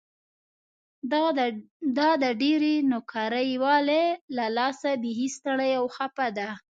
دا 1.97 2.07
د 2.23 2.25
ډېرې 2.41 2.75
نوکري 2.91 3.49
والۍ 3.63 4.05
له 4.35 4.45
لاسه 4.57 4.89
بيخي 5.01 5.29
ستړې 5.37 5.71
او 5.79 5.85
خپه 5.95 6.27
ده. 6.37 6.49